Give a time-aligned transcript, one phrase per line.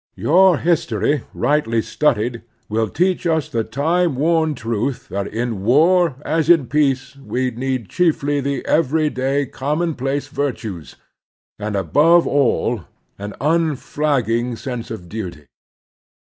[0.15, 6.49] Your history, rightly studied, will teach us the time worn truth that in war, as
[6.49, 10.95] in peace, we need chiefly the everyday, commonplace virtues,
[11.59, 12.85] and, above all,
[13.19, 15.45] an unflagging sense of duty.